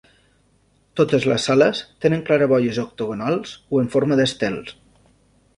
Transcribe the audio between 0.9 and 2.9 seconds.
Totes les sales tenen claraboies